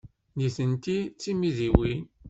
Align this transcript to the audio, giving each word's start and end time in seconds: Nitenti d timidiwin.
Nitenti 0.37 0.97
d 1.05 1.11
timidiwin. 1.21 2.03